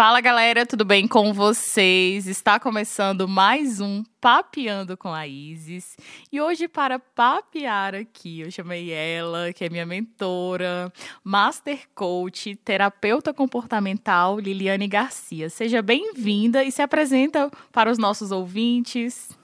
Fala 0.00 0.22
galera, 0.22 0.64
tudo 0.64 0.82
bem 0.82 1.06
com 1.06 1.30
vocês? 1.30 2.26
Está 2.26 2.58
começando 2.58 3.28
mais 3.28 3.82
um 3.82 4.02
Papeando 4.18 4.96
com 4.96 5.12
a 5.12 5.26
Isis. 5.26 5.94
E 6.32 6.40
hoje, 6.40 6.66
para 6.66 6.98
papear 6.98 7.94
aqui, 7.94 8.40
eu 8.40 8.50
chamei 8.50 8.90
ela, 8.90 9.52
que 9.52 9.62
é 9.62 9.68
minha 9.68 9.84
mentora, 9.84 10.90
Master 11.22 11.80
Coach, 11.94 12.56
terapeuta 12.64 13.34
comportamental, 13.34 14.40
Liliane 14.40 14.88
Garcia. 14.88 15.50
Seja 15.50 15.82
bem-vinda 15.82 16.64
e 16.64 16.72
se 16.72 16.80
apresenta 16.80 17.50
para 17.70 17.90
os 17.90 17.98
nossos 17.98 18.32
ouvintes. 18.32 19.36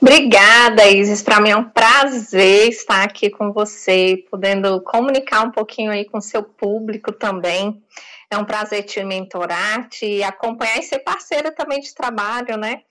Obrigada, 0.00 0.86
Isis. 0.86 1.22
Para 1.22 1.40
mim 1.40 1.50
é 1.50 1.56
um 1.56 1.68
prazer 1.68 2.68
estar 2.68 3.02
aqui 3.02 3.30
com 3.30 3.52
você, 3.52 4.24
podendo 4.30 4.80
comunicar 4.82 5.44
um 5.44 5.50
pouquinho 5.50 5.90
aí 5.90 6.04
com 6.04 6.20
seu 6.20 6.44
público 6.44 7.10
também. 7.10 7.82
É 8.30 8.36
um 8.36 8.44
prazer 8.44 8.82
te 8.84 9.02
mentorar, 9.02 9.88
te 9.88 10.22
acompanhar 10.22 10.78
e 10.78 10.82
ser 10.82 10.98
parceira 11.00 11.50
também 11.50 11.80
de 11.80 11.94
trabalho, 11.94 12.56
né? 12.56 12.82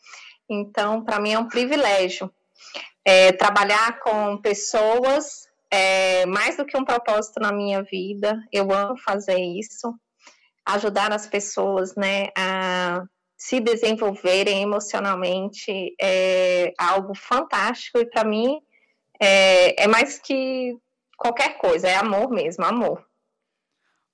Então, 0.49 1.03
para 1.03 1.19
mim 1.19 1.33
é 1.33 1.39
um 1.39 1.47
privilégio. 1.47 2.31
É, 3.05 3.31
trabalhar 3.31 3.99
com 3.99 4.37
pessoas 4.37 5.47
é 5.69 6.25
mais 6.25 6.57
do 6.57 6.65
que 6.65 6.77
um 6.77 6.85
propósito 6.85 7.39
na 7.39 7.51
minha 7.51 7.83
vida. 7.83 8.37
Eu 8.51 8.71
amo 8.71 8.97
fazer 8.97 9.37
isso. 9.37 9.93
Ajudar 10.65 11.13
as 11.13 11.27
pessoas, 11.27 11.95
né, 11.95 12.27
a 12.35 13.03
se 13.37 13.59
desenvolverem 13.59 14.63
emocionalmente 14.63 15.95
é 16.01 16.73
algo 16.77 17.13
fantástico 17.15 17.99
e 17.99 18.05
para 18.05 18.23
mim 18.23 18.59
é, 19.19 19.83
é 19.83 19.87
mais 19.87 20.17
que 20.17 20.75
qualquer 21.15 21.57
coisa, 21.57 21.87
é 21.87 21.95
amor 21.95 22.29
mesmo, 22.29 22.65
amor. 22.65 23.06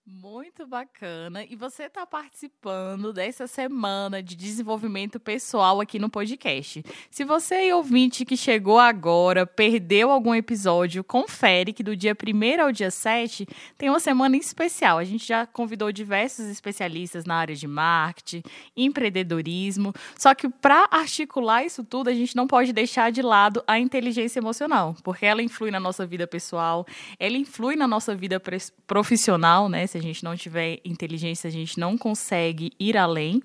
Muito 0.06 0.68
bacana. 0.68 1.46
E 1.46 1.56
você 1.56 1.84
está 1.84 2.06
participando 2.06 3.14
dessa 3.14 3.48
semana 3.48 4.22
de 4.22 4.36
desenvolvimento 4.36 5.18
pessoal 5.18 5.80
aqui 5.80 5.98
no 5.98 6.10
podcast. 6.10 6.84
Se 7.10 7.24
você 7.24 7.70
é 7.70 7.76
ouvinte 7.76 8.26
que 8.26 8.36
chegou 8.36 8.80
agora, 8.80 9.48
perdeu 9.48 10.12
algum 10.12 10.36
episódio, 10.36 11.06
confere 11.06 11.72
que 11.72 11.82
do 11.82 11.96
dia 11.96 12.14
1 12.14 12.62
ao 12.62 12.74
dia 12.74 12.92
7 12.92 13.48
tem 13.78 13.90
uma 13.90 14.00
semana 14.02 14.36
especial. 14.36 14.98
A 14.98 15.06
gente 15.06 15.26
já 15.26 15.48
convidou 15.48 15.90
diversos 15.90 16.48
especialistas 16.48 17.24
na 17.24 17.36
área 17.36 17.56
de 17.56 17.66
marketing, 17.66 18.44
empreendedorismo. 18.76 19.94
Só 20.18 20.36
que 20.36 20.50
para 20.50 20.86
articular 20.92 21.64
isso 21.64 21.82
tudo, 21.82 22.10
a 22.10 22.14
gente 22.14 22.36
não 22.36 22.46
pode 22.46 22.74
deixar 22.74 23.10
de 23.10 23.22
lado 23.22 23.64
a 23.66 23.80
inteligência 23.80 24.40
emocional, 24.40 24.98
porque 25.02 25.26
ela 25.26 25.42
influi 25.42 25.72
na 25.72 25.80
nossa 25.80 26.06
vida 26.06 26.28
pessoal, 26.28 26.86
ela 27.18 27.38
influi 27.38 27.78
na 27.78 27.88
nossa 27.88 28.14
vida 28.14 28.42
profissional, 28.86 29.70
né? 29.70 29.93
Se 29.94 30.00
a 30.00 30.02
gente 30.02 30.24
não 30.24 30.36
tiver 30.36 30.80
inteligência, 30.84 31.48
a 31.48 31.52
gente 31.52 31.80
não 31.80 31.96
consegue 31.96 32.72
ir 32.80 32.98
além. 32.98 33.40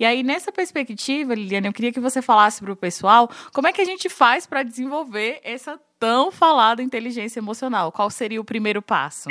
E 0.00 0.04
aí, 0.04 0.24
nessa 0.24 0.50
perspectiva, 0.50 1.32
Liliana, 1.32 1.68
eu 1.68 1.72
queria 1.72 1.92
que 1.92 2.00
você 2.00 2.20
falasse 2.20 2.60
para 2.60 2.72
o 2.72 2.76
pessoal 2.76 3.30
como 3.52 3.68
é 3.68 3.72
que 3.72 3.80
a 3.80 3.84
gente 3.84 4.08
faz 4.08 4.44
para 4.44 4.64
desenvolver 4.64 5.40
essa 5.44 5.78
tão 6.00 6.32
falada 6.32 6.82
inteligência 6.82 7.38
emocional. 7.38 7.92
Qual 7.92 8.10
seria 8.10 8.40
o 8.40 8.44
primeiro 8.44 8.82
passo? 8.82 9.28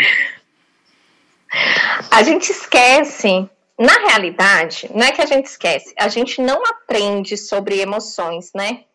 A 2.09 2.23
gente 2.23 2.53
esquece 2.53 3.49
na 3.77 4.07
realidade, 4.07 4.89
não 4.95 5.05
é 5.05 5.11
que 5.11 5.21
a 5.21 5.25
gente 5.25 5.47
esquece, 5.47 5.93
a 5.99 6.07
gente 6.07 6.41
não 6.41 6.65
aprende 6.65 7.35
sobre 7.35 7.81
emoções, 7.81 8.53
né? 8.55 8.85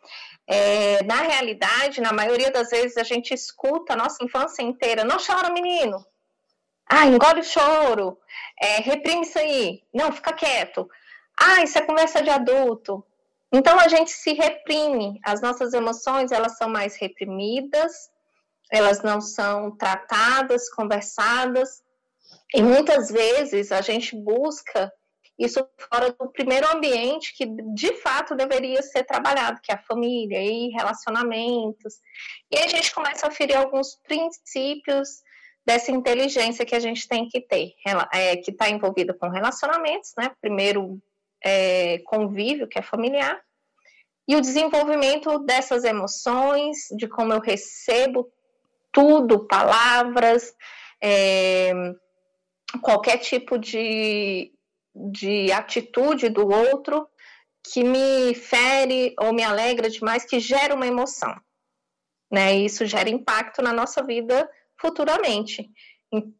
É, 0.48 1.04
na 1.04 1.20
realidade, 1.20 2.00
na 2.00 2.14
maioria 2.14 2.50
das 2.50 2.70
vezes, 2.70 2.96
a 2.96 3.02
gente 3.02 3.34
escuta 3.34 3.92
a 3.92 3.96
nossa 3.96 4.24
infância 4.24 4.62
inteira: 4.62 5.04
não 5.04 5.18
chora, 5.18 5.52
menino, 5.52 6.02
ah, 6.88 7.06
engole 7.06 7.40
o 7.40 7.44
choro. 7.44 8.18
É, 8.60 8.80
reprime 8.80 9.22
isso 9.22 9.38
aí. 9.38 9.82
Não, 9.92 10.12
fica 10.12 10.32
quieto. 10.32 10.88
Ah, 11.38 11.62
isso 11.62 11.78
é 11.78 11.82
conversa 11.82 12.22
de 12.22 12.30
adulto. 12.30 13.04
Então 13.52 13.78
a 13.78 13.88
gente 13.88 14.10
se 14.10 14.32
reprime. 14.32 15.20
As 15.24 15.40
nossas 15.40 15.72
emoções 15.72 16.32
elas 16.32 16.56
são 16.56 16.68
mais 16.68 16.96
reprimidas. 16.96 18.10
Elas 18.70 19.02
não 19.02 19.20
são 19.20 19.76
tratadas, 19.76 20.70
conversadas. 20.70 21.82
E 22.54 22.62
muitas 22.62 23.10
vezes 23.10 23.72
a 23.72 23.80
gente 23.80 24.14
busca 24.16 24.92
isso 25.38 25.66
fora 25.76 26.12
do 26.12 26.30
primeiro 26.30 26.66
ambiente 26.74 27.34
que 27.36 27.44
de 27.74 27.92
fato 27.96 28.34
deveria 28.34 28.80
ser 28.82 29.04
trabalhado, 29.04 29.60
que 29.62 29.70
é 29.70 29.74
a 29.74 29.82
família 29.82 30.40
e 30.40 30.68
relacionamentos. 30.70 32.00
E 32.50 32.58
a 32.58 32.66
gente 32.68 32.94
começa 32.94 33.26
a 33.26 33.30
ferir 33.30 33.56
alguns 33.56 33.96
princípios 33.96 35.22
dessa 35.66 35.90
inteligência 35.90 36.64
que 36.64 36.76
a 36.76 36.80
gente 36.80 37.08
tem 37.08 37.28
que 37.28 37.40
ter, 37.40 37.74
é, 38.12 38.36
que 38.36 38.52
está 38.52 38.70
envolvida 38.70 39.12
com 39.12 39.28
relacionamentos, 39.28 40.12
né? 40.16 40.30
Primeiro, 40.40 41.02
é, 41.44 41.98
convívio, 42.06 42.68
que 42.68 42.78
é 42.78 42.82
familiar, 42.82 43.40
e 44.28 44.36
o 44.36 44.40
desenvolvimento 44.40 45.38
dessas 45.40 45.84
emoções, 45.84 46.88
de 46.96 47.08
como 47.08 47.32
eu 47.32 47.40
recebo 47.40 48.28
tudo, 48.92 49.46
palavras, 49.46 50.54
é, 51.02 51.72
qualquer 52.80 53.18
tipo 53.18 53.58
de, 53.58 54.52
de 54.94 55.52
atitude 55.52 56.28
do 56.28 56.48
outro 56.48 57.08
que 57.72 57.84
me 57.84 58.34
fere 58.34 59.14
ou 59.20 59.32
me 59.32 59.42
alegra 59.42 59.90
demais, 59.90 60.24
que 60.24 60.40
gera 60.40 60.74
uma 60.74 60.86
emoção. 60.86 61.34
Né? 62.30 62.56
E 62.56 62.64
isso 62.64 62.86
gera 62.86 63.10
impacto 63.10 63.62
na 63.62 63.72
nossa 63.72 64.02
vida 64.02 64.48
futuramente, 64.78 65.68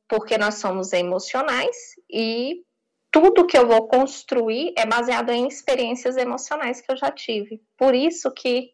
porque 0.09 0.39
nós 0.39 0.57
somos 0.57 0.93
emocionais 0.93 1.77
e 2.11 2.63
tudo 3.11 3.47
que 3.47 3.57
eu 3.57 3.67
vou 3.67 3.89
construir 3.89 4.75
é 4.77 4.85
baseado 4.85 5.31
em 5.31 5.49
experiências 5.49 6.17
emocionais 6.17 6.81
que 6.81 6.91
eu 6.93 6.97
já 6.97 7.11
tive. 7.11 7.63
Por 7.77 7.95
isso 7.95 8.31
que 8.31 8.71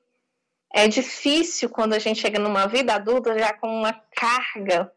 é 0.75 0.89
difícil 0.89 1.69
quando 1.69 1.93
a 1.93 1.99
gente 1.99 2.21
chega 2.21 2.39
numa 2.39 2.67
vida 2.67 2.95
adulta 2.95 3.39
já 3.39 3.53
com 3.53 3.69
uma 3.69 3.93
carga 4.15 4.91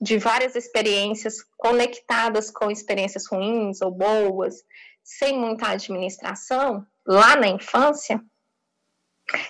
de 0.00 0.18
várias 0.18 0.54
experiências 0.54 1.36
conectadas 1.56 2.50
com 2.50 2.70
experiências 2.70 3.26
ruins 3.26 3.80
ou 3.80 3.90
boas, 3.90 4.56
sem 5.02 5.38
muita 5.38 5.68
administração, 5.68 6.84
lá 7.06 7.36
na 7.36 7.48
infância, 7.48 8.20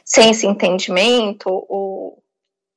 sem 0.04 0.31
esse 0.31 0.47
entendimento 0.47 1.50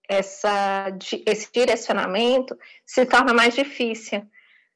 essa, 0.07 0.87
esse 1.25 1.51
direcionamento 1.51 2.57
se 2.85 3.05
torna 3.05 3.33
mais 3.33 3.53
difícil. 3.53 4.25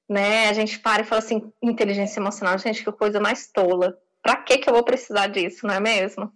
Né? 0.09 0.49
A 0.49 0.53
gente 0.53 0.79
para 0.79 1.03
e 1.03 1.05
fala 1.05 1.19
assim, 1.19 1.51
inteligência 1.61 2.19
emocional, 2.19 2.57
gente, 2.57 2.83
que 2.83 2.91
coisa 2.91 3.19
mais 3.19 3.47
tola. 3.47 3.97
Para 4.21 4.37
que 4.37 4.57
que 4.57 4.69
eu 4.69 4.73
vou 4.73 4.83
precisar 4.83 5.27
disso, 5.27 5.65
não 5.65 5.73
é 5.73 5.79
mesmo? 5.79 6.31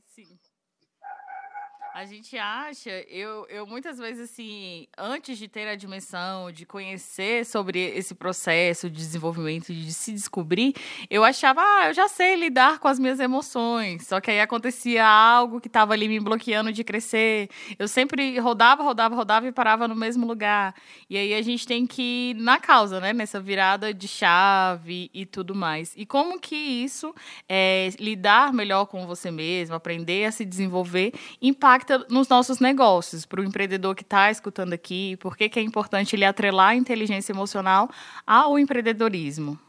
A 1.96 2.04
gente 2.04 2.38
acha, 2.38 2.90
eu, 3.08 3.48
eu 3.48 3.66
muitas 3.66 3.98
vezes, 3.98 4.30
assim, 4.30 4.86
antes 4.98 5.38
de 5.38 5.48
ter 5.48 5.66
a 5.66 5.78
dimensão, 5.78 6.52
de 6.52 6.66
conhecer 6.66 7.46
sobre 7.46 7.80
esse 7.80 8.14
processo 8.14 8.90
de 8.90 8.98
desenvolvimento, 8.98 9.74
de 9.74 9.94
se 9.94 10.12
descobrir, 10.12 10.76
eu 11.10 11.24
achava, 11.24 11.62
ah, 11.62 11.88
eu 11.88 11.94
já 11.94 12.10
sei 12.10 12.36
lidar 12.36 12.80
com 12.80 12.90
as 12.90 13.00
minhas 13.00 13.18
emoções. 13.22 14.06
Só 14.06 14.20
que 14.20 14.30
aí 14.30 14.42
acontecia 14.42 15.08
algo 15.08 15.62
que 15.62 15.68
estava 15.68 15.94
ali 15.94 16.10
me 16.10 16.20
bloqueando 16.20 16.70
de 16.74 16.84
crescer. 16.84 17.48
Eu 17.80 17.88
sempre 17.88 18.38
rodava, 18.40 18.84
rodava, 18.84 19.16
rodava 19.16 19.48
e 19.48 19.54
parava 19.54 19.88
no 19.88 19.96
mesmo 19.96 20.28
lugar. 20.28 20.76
E 21.10 21.18
aí 21.18 21.34
a 21.34 21.42
gente 21.42 21.66
tem 21.66 21.88
que 21.88 22.32
ir 22.32 22.34
na 22.34 22.60
causa, 22.60 23.00
né? 23.00 23.14
Nessa 23.14 23.40
virada 23.40 23.94
de 23.94 24.10
chave 24.10 25.10
e 25.14 25.26
tudo 25.26 25.56
mais. 25.56 25.94
E 25.96 26.06
como 26.06 26.42
que 26.42 26.58
isso, 26.58 27.16
é, 27.48 27.88
lidar 27.98 28.52
melhor 28.52 28.86
com 28.86 29.08
você 29.08 29.32
mesmo, 29.32 29.74
aprender 29.76 30.26
a 30.26 30.32
se 30.34 30.44
desenvolver, 30.44 31.14
impacta 31.42 31.85
impacta 31.86 32.06
nos 32.10 32.28
nossos 32.28 32.60
negócios, 32.60 33.26
para 33.26 33.40
o 33.40 33.44
empreendedor 33.44 33.96
que 33.96 34.02
está 34.02 34.32
escutando 34.32 34.74
aqui, 34.74 35.16
por 35.18 35.38
que, 35.38 35.48
que 35.48 35.60
é 35.60 35.62
importante 35.62 36.16
ele 36.16 36.26
atrelar 36.26 36.70
a 36.70 36.76
inteligência 36.76 37.32
emocional 37.32 37.90
ao 38.26 38.58
empreendedorismo? 38.58 39.60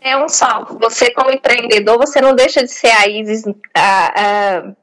É 0.00 0.16
um 0.16 0.28
salto. 0.28 0.78
Você, 0.78 1.12
como 1.12 1.30
empreendedor, 1.30 1.98
você 1.98 2.20
não 2.20 2.34
deixa 2.34 2.62
de 2.62 2.70
ser 2.70 2.90
a 2.90 3.06
Isis, 3.06 3.44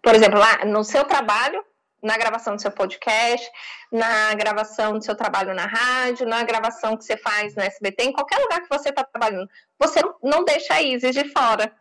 por 0.01 0.15
exemplo, 0.15 0.39
lá 0.39 0.63
no 0.65 0.83
seu 0.83 1.03
trabalho, 1.05 1.63
na 2.01 2.15
gravação 2.15 2.55
do 2.55 2.61
seu 2.61 2.71
podcast, 2.71 3.49
na 3.91 4.35
gravação 4.35 4.99
do 4.99 5.03
seu 5.03 5.15
trabalho 5.15 5.55
na 5.55 5.65
rádio, 5.65 6.27
na 6.27 6.43
gravação 6.43 6.95
que 6.95 7.03
você 7.03 7.17
faz 7.17 7.55
no 7.55 7.63
SBT, 7.63 8.03
em 8.03 8.13
qualquer 8.13 8.37
lugar 8.37 8.61
que 8.61 8.69
você 8.69 8.89
está 8.89 9.03
trabalhando. 9.03 9.49
Você 9.79 9.99
não 10.21 10.45
deixa 10.45 10.75
a 10.75 10.81
Isis 10.81 11.15
de 11.15 11.27
fora. 11.31 11.73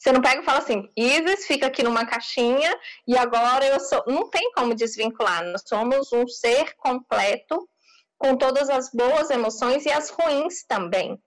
Você 0.00 0.12
não 0.12 0.22
pega 0.22 0.40
e 0.40 0.44
fala 0.46 0.60
assim, 0.60 0.90
Isis 0.96 1.46
fica 1.46 1.66
aqui 1.66 1.82
numa 1.82 2.06
caixinha 2.06 2.74
e 3.06 3.18
agora 3.18 3.66
eu 3.66 3.78
sou. 3.78 4.02
Não 4.06 4.30
tem 4.30 4.50
como 4.52 4.74
desvincular. 4.74 5.44
Nós 5.44 5.62
somos 5.66 6.10
um 6.10 6.26
ser 6.26 6.74
completo 6.76 7.68
com 8.16 8.34
todas 8.34 8.70
as 8.70 8.90
boas 8.90 9.28
emoções 9.28 9.84
e 9.84 9.90
as 9.90 10.08
ruins 10.08 10.64
também. 10.64 11.22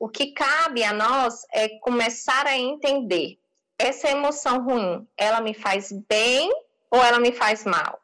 O 0.00 0.08
que 0.08 0.32
cabe 0.32 0.82
a 0.82 0.92
nós 0.92 1.46
é 1.52 1.68
começar 1.78 2.44
a 2.44 2.58
entender 2.58 3.38
essa 3.78 4.10
emoção 4.10 4.64
ruim, 4.64 5.06
ela 5.16 5.40
me 5.40 5.54
faz 5.54 5.92
bem 6.08 6.50
ou 6.90 7.00
ela 7.00 7.20
me 7.20 7.30
faz 7.30 7.64
mal? 7.64 8.00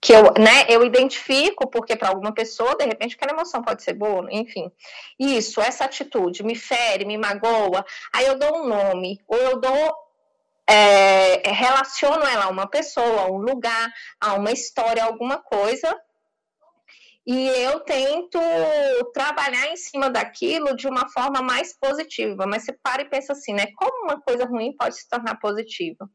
Que 0.00 0.12
eu, 0.12 0.24
né, 0.38 0.64
eu 0.68 0.84
identifico, 0.84 1.68
porque 1.68 1.96
para 1.96 2.10
alguma 2.10 2.32
pessoa, 2.32 2.76
de 2.76 2.84
repente, 2.84 3.16
aquela 3.16 3.32
emoção 3.32 3.62
pode 3.62 3.82
ser 3.82 3.94
boa, 3.94 4.26
enfim. 4.30 4.70
Isso, 5.18 5.60
essa 5.60 5.84
atitude 5.84 6.44
me 6.44 6.54
fere, 6.54 7.04
me 7.04 7.18
magoa, 7.18 7.84
aí 8.12 8.26
eu 8.26 8.38
dou 8.38 8.58
um 8.58 8.68
nome, 8.68 9.20
ou 9.26 9.38
eu 9.38 9.60
dou. 9.60 10.08
É, 10.70 11.50
relaciono 11.50 12.26
ela 12.26 12.44
a 12.44 12.50
uma 12.50 12.66
pessoa, 12.66 13.22
a 13.22 13.30
um 13.30 13.38
lugar, 13.38 13.90
a 14.20 14.34
uma 14.34 14.52
história, 14.52 15.02
alguma 15.02 15.38
coisa, 15.38 15.98
e 17.26 17.48
eu 17.48 17.80
tento 17.80 18.38
trabalhar 19.12 19.68
em 19.68 19.76
cima 19.76 20.08
daquilo 20.10 20.76
de 20.76 20.86
uma 20.86 21.08
forma 21.10 21.42
mais 21.42 21.78
positiva. 21.78 22.46
Mas 22.46 22.64
você 22.64 22.72
para 22.82 23.02
e 23.02 23.08
pensa 23.08 23.32
assim, 23.32 23.52
né? 23.52 23.66
Como 23.76 24.04
uma 24.04 24.20
coisa 24.20 24.46
ruim 24.46 24.74
pode 24.74 24.96
se 24.96 25.08
tornar 25.08 25.38
positiva? 25.38 26.08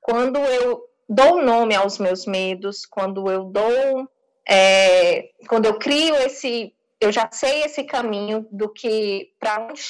Quando 0.00 0.38
eu 0.38 0.82
dou 1.14 1.42
nome 1.42 1.74
aos 1.74 1.98
meus 1.98 2.26
medos, 2.26 2.86
quando 2.86 3.30
eu 3.30 3.44
dou, 3.44 4.08
é, 4.48 5.30
quando 5.46 5.66
eu 5.66 5.78
crio 5.78 6.14
esse, 6.16 6.74
eu 7.00 7.12
já 7.12 7.28
sei 7.30 7.62
esse 7.64 7.84
caminho 7.84 8.46
do 8.50 8.72
que 8.72 9.30
para 9.38 9.60
onde, 9.60 9.82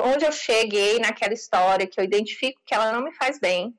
onde 0.00 0.24
eu 0.24 0.32
cheguei 0.32 0.98
naquela 0.98 1.34
história, 1.34 1.86
que 1.86 2.00
eu 2.00 2.04
identifico 2.04 2.60
que 2.64 2.74
ela 2.74 2.92
não 2.92 3.02
me 3.02 3.12
faz 3.12 3.40
bem, 3.40 3.74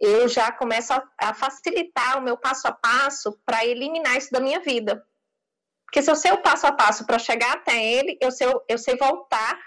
eu 0.00 0.26
já 0.26 0.50
começo 0.50 0.92
a, 0.92 1.04
a 1.20 1.34
facilitar 1.34 2.18
o 2.18 2.22
meu 2.22 2.36
passo 2.36 2.66
a 2.66 2.72
passo 2.72 3.38
para 3.44 3.64
eliminar 3.64 4.16
isso 4.16 4.30
da 4.32 4.40
minha 4.40 4.60
vida. 4.60 5.04
Porque 5.84 6.02
se 6.02 6.10
eu 6.10 6.16
sei 6.16 6.32
o 6.32 6.42
passo 6.42 6.66
a 6.66 6.72
passo 6.72 7.06
para 7.06 7.18
chegar 7.18 7.52
até 7.52 7.84
ele, 7.84 8.18
eu 8.20 8.32
sei, 8.32 8.48
eu 8.68 8.78
sei 8.78 8.96
voltar 8.96 9.60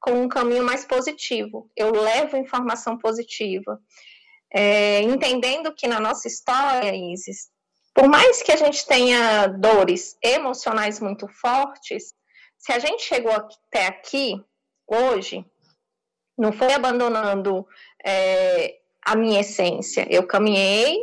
com 0.00 0.12
um 0.12 0.28
caminho 0.28 0.64
mais 0.64 0.84
positivo. 0.84 1.70
Eu 1.76 1.92
levo 1.92 2.36
informação 2.36 2.98
positiva. 2.98 3.80
É, 4.52 5.02
entendendo 5.02 5.74
que 5.74 5.86
na 5.86 6.00
nossa 6.00 6.26
história, 6.26 6.94
Isis, 6.94 7.48
por 7.94 8.08
mais 8.08 8.42
que 8.42 8.52
a 8.52 8.56
gente 8.56 8.86
tenha 8.86 9.46
dores 9.46 10.16
emocionais 10.22 11.00
muito 11.00 11.26
fortes, 11.28 12.14
se 12.56 12.72
a 12.72 12.78
gente 12.78 13.02
chegou 13.02 13.32
até 13.32 13.86
aqui 13.86 14.34
hoje, 14.86 15.44
não 16.36 16.52
foi 16.52 16.72
abandonando 16.72 17.66
é, 18.04 18.78
a 19.04 19.16
minha 19.16 19.40
essência. 19.40 20.06
Eu 20.10 20.26
caminhei 20.26 20.96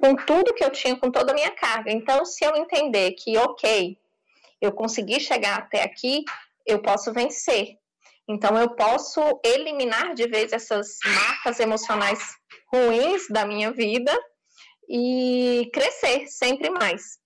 com 0.00 0.14
tudo 0.14 0.54
que 0.54 0.64
eu 0.64 0.70
tinha, 0.70 0.96
com 0.96 1.10
toda 1.10 1.32
a 1.32 1.34
minha 1.34 1.50
carga. 1.50 1.90
Então, 1.90 2.24
se 2.24 2.44
eu 2.44 2.54
entender 2.56 3.12
que, 3.12 3.36
ok, 3.38 3.96
eu 4.60 4.72
consegui 4.72 5.18
chegar 5.18 5.58
até 5.58 5.82
aqui, 5.82 6.24
eu 6.66 6.80
posso 6.80 7.12
vencer. 7.12 7.78
Então, 8.28 8.56
eu 8.56 8.70
posso 8.74 9.20
eliminar 9.44 10.14
de 10.14 10.28
vez 10.28 10.52
essas 10.52 10.98
marcas 11.04 11.58
emocionais 11.60 12.20
ruins 12.72 13.28
da 13.28 13.44
minha 13.44 13.70
vida 13.72 14.12
e 14.88 15.70
crescer 15.72 16.26
sempre 16.28 16.70
mais. 16.70 17.21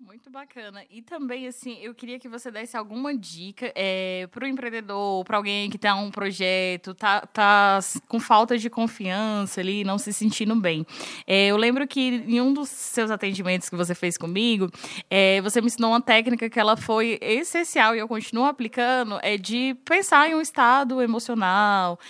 Muito 0.00 0.28
bacana. 0.28 0.82
E 0.90 1.00
também, 1.00 1.46
assim, 1.46 1.78
eu 1.80 1.94
queria 1.94 2.18
que 2.18 2.28
você 2.28 2.50
desse 2.50 2.76
alguma 2.76 3.16
dica 3.16 3.72
é, 3.76 4.26
para 4.26 4.44
o 4.44 4.48
empreendedor, 4.48 5.24
para 5.24 5.36
alguém 5.36 5.70
que 5.70 5.76
está 5.76 5.94
um 5.94 6.10
projeto, 6.10 6.92
tá, 6.94 7.20
tá 7.20 7.78
com 8.08 8.18
falta 8.18 8.58
de 8.58 8.68
confiança 8.68 9.60
ali, 9.60 9.84
não 9.84 9.96
se 9.96 10.12
sentindo 10.12 10.54
bem. 10.56 10.84
É, 11.26 11.46
eu 11.46 11.56
lembro 11.56 11.86
que 11.86 12.00
em 12.00 12.40
um 12.40 12.52
dos 12.52 12.68
seus 12.68 13.08
atendimentos 13.08 13.70
que 13.70 13.76
você 13.76 13.94
fez 13.94 14.18
comigo, 14.18 14.68
é, 15.08 15.40
você 15.40 15.60
me 15.60 15.68
ensinou 15.68 15.92
uma 15.92 16.02
técnica 16.02 16.50
que 16.50 16.58
ela 16.58 16.76
foi 16.76 17.16
essencial 17.22 17.94
e 17.94 18.00
eu 18.00 18.08
continuo 18.08 18.46
aplicando, 18.46 19.20
é 19.22 19.38
de 19.38 19.76
pensar 19.84 20.28
em 20.28 20.34
um 20.34 20.40
estado 20.40 21.00
emocional, 21.00 22.00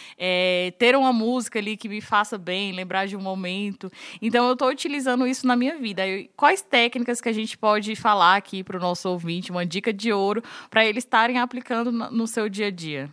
ter 0.79 0.97
uma 0.97 1.13
música 1.13 1.59
ali 1.59 1.77
que 1.77 1.89
me 1.89 2.01
faça 2.01 2.39
bem, 2.39 2.73
lembrar 2.73 3.07
de 3.07 3.15
um 3.15 3.21
momento. 3.21 3.93
Então, 4.23 4.47
eu 4.47 4.55
estou 4.55 4.69
utilizando 4.69 5.27
isso 5.27 5.47
na 5.47 5.55
minha 5.55 5.77
vida. 5.77 6.03
Quais 6.35 6.63
técnicas 6.63 7.21
que 7.21 7.29
a 7.29 7.33
gente 7.33 7.57
pode 7.57 7.84
pode 7.85 7.97
falar 7.97 8.37
aqui 8.37 8.65
para 8.65 8.79
o 8.79 8.81
nosso 8.81 9.11
ouvinte, 9.11 9.51
uma 9.51 9.67
dica 9.67 9.93
de 9.93 10.11
ouro 10.11 10.43
para 10.71 10.87
eles 10.87 11.05
estarem 11.05 11.39
aplicando 11.39 11.93
no 11.93 12.27
seu 12.27 12.49
dia 12.49 12.69
a 12.69 12.71
dia? 12.71 13.11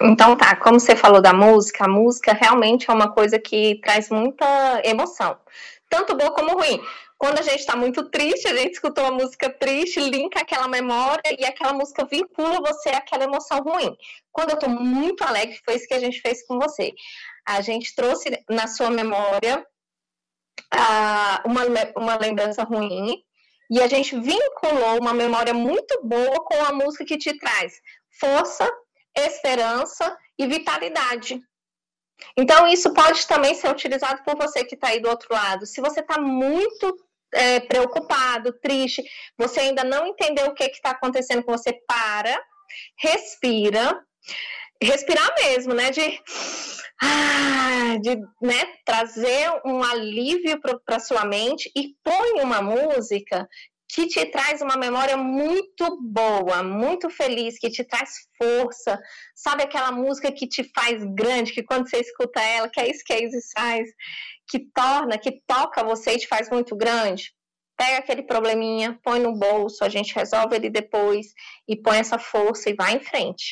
Então 0.00 0.36
tá, 0.36 0.54
como 0.56 0.78
você 0.78 0.94
falou 0.94 1.20
da 1.20 1.32
música, 1.32 1.84
a 1.84 1.88
música 1.88 2.32
realmente 2.32 2.88
é 2.88 2.94
uma 2.94 3.12
coisa 3.12 3.38
que 3.38 3.80
traz 3.82 4.08
muita 4.08 4.46
emoção, 4.84 5.36
tanto 5.88 6.16
boa 6.16 6.32
como 6.32 6.54
ruim. 6.54 6.80
Quando 7.18 7.38
a 7.38 7.42
gente 7.42 7.60
está 7.60 7.76
muito 7.76 8.08
triste, 8.08 8.48
a 8.48 8.56
gente 8.56 8.74
escutou 8.74 9.04
uma 9.04 9.12
música 9.12 9.50
triste, 9.50 10.00
linka 10.00 10.40
aquela 10.40 10.66
memória 10.68 11.36
e 11.38 11.44
aquela 11.44 11.72
música 11.72 12.04
vincula 12.04 12.60
você 12.60 12.90
àquela 12.90 13.24
emoção 13.24 13.58
ruim. 13.60 13.96
Quando 14.32 14.50
eu 14.50 14.54
estou 14.54 14.70
muito 14.70 15.22
alegre, 15.22 15.60
foi 15.64 15.74
isso 15.74 15.86
que 15.86 15.94
a 15.94 16.00
gente 16.00 16.20
fez 16.20 16.44
com 16.46 16.58
você. 16.58 16.92
A 17.46 17.60
gente 17.60 17.94
trouxe 17.94 18.30
na 18.48 18.66
sua 18.66 18.90
memória 18.90 19.64
uma, 21.44 21.62
uma 21.96 22.16
lembrança 22.16 22.62
ruim 22.62 23.22
e 23.70 23.80
a 23.80 23.88
gente 23.88 24.18
vinculou 24.18 25.00
uma 25.00 25.14
memória 25.14 25.54
muito 25.54 26.02
boa 26.04 26.44
com 26.44 26.64
a 26.64 26.72
música 26.72 27.04
que 27.04 27.16
te 27.16 27.38
traz 27.38 27.72
força, 28.20 28.70
esperança 29.16 30.16
e 30.38 30.46
vitalidade. 30.46 31.40
Então, 32.36 32.66
isso 32.68 32.92
pode 32.92 33.26
também 33.26 33.54
ser 33.54 33.70
utilizado 33.70 34.22
por 34.24 34.36
você 34.36 34.64
que 34.64 34.74
está 34.74 34.88
aí 34.88 35.00
do 35.00 35.08
outro 35.08 35.28
lado. 35.32 35.66
Se 35.66 35.80
você 35.80 36.00
está 36.00 36.20
muito 36.20 36.94
é, 37.32 37.60
preocupado, 37.60 38.52
triste, 38.60 39.02
você 39.36 39.60
ainda 39.60 39.82
não 39.82 40.06
entendeu 40.06 40.46
o 40.46 40.54
que 40.54 40.64
está 40.64 40.90
acontecendo 40.90 41.42
com 41.42 41.52
você, 41.52 41.72
para, 41.86 42.38
respira, 42.98 44.04
respirar 44.84 45.34
mesmo, 45.38 45.74
né? 45.74 45.90
De 45.90 46.20
ah, 47.04 47.98
de 48.00 48.16
né, 48.40 48.64
trazer 48.84 49.50
um 49.64 49.82
alívio 49.82 50.60
para 50.84 51.00
sua 51.00 51.24
mente 51.24 51.70
e 51.76 51.96
põe 52.04 52.40
uma 52.40 52.62
música 52.62 53.48
que 53.88 54.06
te 54.06 54.24
traz 54.26 54.62
uma 54.62 54.76
memória 54.76 55.16
muito 55.16 55.98
boa, 56.00 56.62
muito 56.62 57.10
feliz, 57.10 57.58
que 57.58 57.68
te 57.68 57.84
traz 57.84 58.10
força. 58.38 58.98
Sabe 59.34 59.64
aquela 59.64 59.90
música 59.90 60.30
que 60.32 60.46
te 60.46 60.64
faz 60.74 61.04
grande, 61.14 61.52
que 61.52 61.62
quando 61.62 61.90
você 61.90 61.98
escuta 61.98 62.40
ela, 62.40 62.70
que 62.70 62.80
é 62.80 62.88
isso 62.88 63.02
que 63.04 63.12
a 63.12 63.20
Isis 63.20 63.50
faz, 63.52 63.88
que 64.48 64.60
torna, 64.72 65.18
que 65.18 65.42
toca 65.46 65.84
você 65.84 66.12
e 66.12 66.18
te 66.18 66.28
faz 66.28 66.48
muito 66.48 66.74
grande? 66.76 67.34
Pega 67.76 67.98
aquele 67.98 68.22
probleminha, 68.22 68.98
põe 69.02 69.18
no 69.18 69.36
bolso, 69.36 69.84
a 69.84 69.88
gente 69.88 70.14
resolve 70.14 70.54
ele 70.54 70.70
depois 70.70 71.26
e 71.68 71.76
põe 71.76 71.98
essa 71.98 72.18
força 72.18 72.70
e 72.70 72.74
vai 72.74 72.94
em 72.94 73.00
frente 73.00 73.50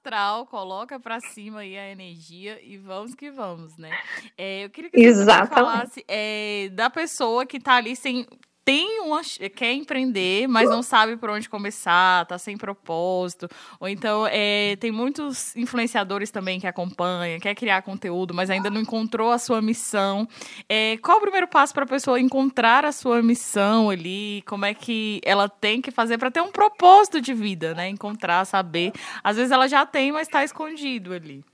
astral, 0.00 0.46
coloca 0.46 0.98
para 0.98 1.20
cima 1.20 1.60
aí 1.60 1.78
a 1.78 1.90
energia 1.90 2.58
e 2.62 2.78
vamos 2.78 3.14
que 3.14 3.30
vamos, 3.30 3.76
né? 3.76 3.90
É, 4.36 4.64
eu 4.64 4.70
queria 4.70 4.90
que 4.90 5.14
você 5.14 5.24
falasse 5.46 6.04
é, 6.08 6.70
da 6.72 6.88
pessoa 6.88 7.44
que 7.44 7.60
tá 7.60 7.74
ali 7.74 7.94
sem 7.94 8.26
tem 8.64 9.00
uma, 9.00 9.22
quer 9.54 9.72
empreender, 9.72 10.46
mas 10.46 10.68
não 10.68 10.82
sabe 10.82 11.16
por 11.16 11.30
onde 11.30 11.48
começar, 11.48 12.26
tá 12.26 12.38
sem 12.38 12.56
propósito. 12.56 13.48
Ou 13.80 13.88
então 13.88 14.26
é, 14.30 14.76
tem 14.76 14.92
muitos 14.92 15.56
influenciadores 15.56 16.30
também 16.30 16.60
que 16.60 16.66
acompanham, 16.66 17.40
quer 17.40 17.54
criar 17.54 17.82
conteúdo, 17.82 18.34
mas 18.34 18.50
ainda 18.50 18.70
não 18.70 18.80
encontrou 18.80 19.32
a 19.32 19.38
sua 19.38 19.60
missão. 19.62 20.28
É, 20.68 20.96
qual 20.98 21.18
o 21.18 21.20
primeiro 21.20 21.48
passo 21.48 21.72
para 21.72 21.84
a 21.84 21.88
pessoa 21.88 22.20
encontrar 22.20 22.84
a 22.84 22.92
sua 22.92 23.22
missão 23.22 23.90
ali? 23.90 24.42
Como 24.46 24.64
é 24.64 24.74
que 24.74 25.20
ela 25.24 25.48
tem 25.48 25.80
que 25.80 25.90
fazer 25.90 26.18
para 26.18 26.30
ter 26.30 26.40
um 26.40 26.52
propósito 26.52 27.20
de 27.20 27.32
vida, 27.32 27.74
né? 27.74 27.88
Encontrar, 27.88 28.44
saber. 28.44 28.92
Às 29.24 29.36
vezes 29.36 29.50
ela 29.50 29.68
já 29.68 29.86
tem, 29.86 30.12
mas 30.12 30.28
está 30.28 30.44
escondido 30.44 31.12
ali. 31.12 31.44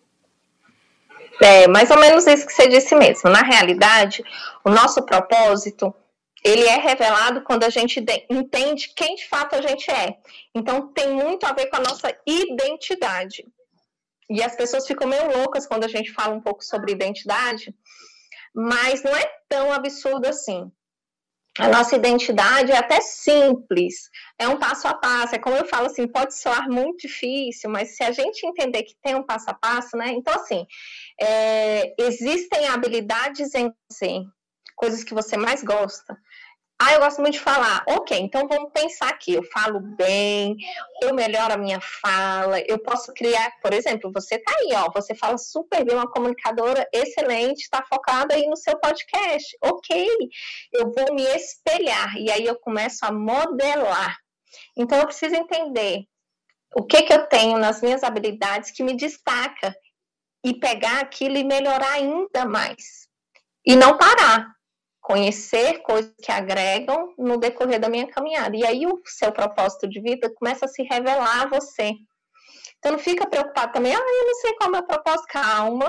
É, 1.40 1.68
mais 1.68 1.90
ou 1.90 1.98
menos 1.98 2.26
isso 2.26 2.46
que 2.46 2.52
você 2.52 2.68
disse 2.68 2.94
mesmo. 2.94 3.30
Na 3.30 3.42
realidade, 3.42 4.24
o 4.64 4.70
nosso 4.70 5.02
propósito 5.02 5.94
ele 6.44 6.64
é 6.64 6.76
revelado 6.76 7.42
quando 7.42 7.64
a 7.64 7.70
gente 7.70 8.04
entende 8.30 8.92
quem 8.94 9.16
de 9.16 9.28
fato 9.28 9.54
a 9.54 9.60
gente 9.60 9.90
é. 9.90 10.16
Então, 10.54 10.92
tem 10.92 11.10
muito 11.10 11.44
a 11.44 11.52
ver 11.52 11.66
com 11.66 11.76
a 11.76 11.80
nossa 11.80 12.16
identidade. 12.26 13.44
E 14.28 14.42
as 14.42 14.56
pessoas 14.56 14.86
ficam 14.86 15.08
meio 15.08 15.38
loucas 15.38 15.66
quando 15.66 15.84
a 15.84 15.88
gente 15.88 16.12
fala 16.12 16.34
um 16.34 16.40
pouco 16.40 16.64
sobre 16.64 16.92
identidade, 16.92 17.74
mas 18.54 19.02
não 19.02 19.14
é 19.16 19.24
tão 19.48 19.72
absurdo 19.72 20.26
assim. 20.26 20.70
A 21.58 21.68
nossa 21.68 21.96
identidade 21.96 22.70
é 22.70 22.76
até 22.76 23.00
simples, 23.00 24.10
é 24.38 24.46
um 24.46 24.58
passo 24.58 24.86
a 24.88 24.94
passo. 24.94 25.34
É 25.34 25.38
como 25.38 25.56
eu 25.56 25.64
falo 25.64 25.86
assim, 25.86 26.06
pode 26.06 26.36
soar 26.36 26.68
muito 26.68 27.08
difícil, 27.08 27.70
mas 27.70 27.96
se 27.96 28.04
a 28.04 28.12
gente 28.12 28.46
entender 28.46 28.82
que 28.82 28.94
tem 29.02 29.14
um 29.14 29.22
passo 29.22 29.48
a 29.48 29.54
passo, 29.54 29.96
né? 29.96 30.08
Então, 30.10 30.34
assim, 30.34 30.66
é, 31.18 31.94
existem 31.98 32.66
habilidades 32.68 33.54
em 33.54 33.72
você, 33.90 34.22
coisas 34.74 35.02
que 35.02 35.14
você 35.14 35.38
mais 35.38 35.62
gosta. 35.62 36.18
Ah, 36.78 36.92
eu 36.92 37.00
gosto 37.00 37.20
muito 37.22 37.34
de 37.34 37.40
falar. 37.40 37.84
Ok, 37.88 38.18
então 38.18 38.46
vamos 38.46 38.70
pensar 38.72 39.08
aqui. 39.08 39.32
Eu 39.34 39.42
falo 39.44 39.80
bem, 39.80 40.56
eu 41.02 41.14
melhoro 41.14 41.54
a 41.54 41.56
minha 41.56 41.80
fala, 41.80 42.60
eu 42.60 42.78
posso 42.78 43.12
criar, 43.14 43.50
por 43.62 43.72
exemplo, 43.72 44.12
você 44.12 44.38
tá 44.38 44.52
aí, 44.60 44.74
ó, 44.74 44.90
você 44.92 45.14
fala 45.14 45.38
super 45.38 45.84
bem, 45.84 45.94
uma 45.96 46.10
comunicadora 46.10 46.86
excelente, 46.92 47.62
está 47.62 47.82
focada 47.82 48.34
aí 48.34 48.46
no 48.46 48.56
seu 48.56 48.78
podcast. 48.78 49.56
Ok, 49.64 50.06
eu 50.72 50.92
vou 50.92 51.14
me 51.14 51.22
espelhar 51.34 52.14
e 52.18 52.30
aí 52.30 52.44
eu 52.44 52.56
começo 52.60 53.04
a 53.06 53.12
modelar. 53.12 54.18
Então 54.76 54.98
eu 54.98 55.06
preciso 55.06 55.34
entender 55.34 56.04
o 56.76 56.84
que 56.84 57.02
que 57.02 57.12
eu 57.12 57.26
tenho 57.28 57.58
nas 57.58 57.80
minhas 57.82 58.02
habilidades 58.04 58.70
que 58.70 58.82
me 58.82 58.94
destaca 58.96 59.74
e 60.44 60.54
pegar 60.58 61.00
aquilo 61.00 61.36
e 61.36 61.44
melhorar 61.44 61.92
ainda 61.92 62.44
mais. 62.44 63.06
e 63.66 63.74
não 63.76 63.98
parar. 63.98 64.54
Conhecer 65.06 65.82
coisas 65.82 66.12
que 66.20 66.32
agregam 66.32 67.14
no 67.16 67.38
decorrer 67.38 67.78
da 67.78 67.88
minha 67.88 68.08
caminhada. 68.08 68.56
E 68.56 68.66
aí 68.66 68.84
o 68.86 69.00
seu 69.06 69.30
propósito 69.30 69.88
de 69.88 70.00
vida 70.00 70.28
começa 70.34 70.64
a 70.64 70.68
se 70.68 70.82
revelar 70.82 71.42
a 71.42 71.46
você. 71.46 71.92
Então 72.78 72.90
não 72.90 72.98
fica 72.98 73.24
preocupado 73.24 73.72
também, 73.72 73.94
ah, 73.94 73.98
eu 73.98 74.26
não 74.26 74.34
sei 74.34 74.54
qual 74.54 74.66
é 74.66 74.68
o 74.68 74.72
meu 74.72 74.82
propósito. 74.82 75.28
Calma, 75.28 75.88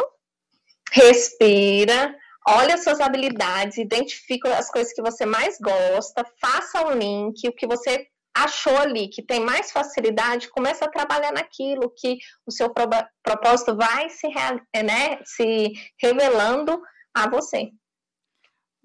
respira, 0.91 2.15
olha 2.47 2.77
suas 2.77 3.01
habilidades, 3.01 3.79
identifica 3.79 4.55
as 4.55 4.69
coisas 4.69 4.93
que 4.93 5.01
você 5.01 5.25
mais 5.25 5.57
gosta, 5.59 6.23
faça 6.39 6.87
um 6.87 6.91
link, 6.91 7.47
o 7.47 7.53
que 7.53 7.65
você 7.65 8.05
achou 8.35 8.77
ali 8.77 9.07
que 9.07 9.23
tem 9.23 9.39
mais 9.39 9.71
facilidade, 9.71 10.49
começa 10.49 10.85
a 10.85 10.91
trabalhar 10.91 11.31
naquilo 11.31 11.91
que 11.97 12.19
o 12.45 12.51
seu 12.51 12.71
propósito 13.23 13.75
vai 13.75 14.11
se, 14.11 14.27
né, 14.27 15.19
se 15.25 15.73
revelando 15.99 16.79
a 17.15 17.27
você. 17.27 17.71